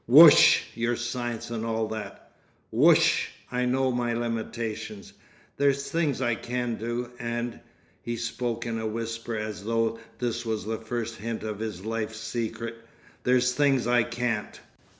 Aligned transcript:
"Wo 0.07 0.21
oo 0.23 0.23
oo 0.23 0.27
osh! 0.29 0.63
Your 0.73 0.95
science 0.95 1.51
and 1.51 1.63
all 1.63 1.87
that! 1.89 2.31
Wo 2.71 2.87
oo 2.87 2.89
oo 2.89 2.91
osh! 2.93 3.29
I 3.51 3.65
know 3.65 3.91
my 3.91 4.15
limitations. 4.15 5.13
There's 5.57 5.91
things 5.91 6.23
I 6.23 6.33
can 6.33 6.73
do, 6.73 7.11
and" 7.19 7.59
(he 8.01 8.15
spoke 8.17 8.65
in 8.65 8.79
a 8.79 8.87
whisper, 8.87 9.35
as 9.35 9.63
though 9.63 9.99
this 10.17 10.43
was 10.43 10.65
the 10.65 10.79
first 10.79 11.17
hint 11.17 11.43
of 11.43 11.59
his 11.59 11.85
life's 11.85 12.19
secret) 12.19 12.77
"there's 13.25 13.53
things 13.53 13.85
I 13.85 14.01
can't. 14.01 14.59